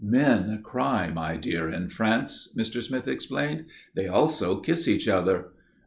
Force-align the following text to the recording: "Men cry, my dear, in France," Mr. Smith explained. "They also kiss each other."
"Men 0.03 0.63
cry, 0.63 1.11
my 1.13 1.37
dear, 1.37 1.69
in 1.69 1.89
France," 1.89 2.49
Mr. 2.57 2.81
Smith 2.81 3.07
explained. 3.07 3.65
"They 3.93 4.07
also 4.07 4.59
kiss 4.59 4.87
each 4.87 5.07
other." 5.07 5.49